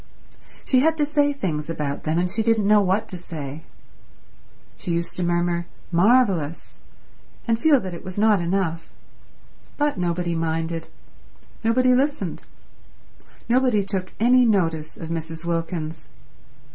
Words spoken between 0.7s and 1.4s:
had to say